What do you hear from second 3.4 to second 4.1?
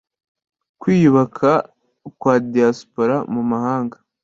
mahanga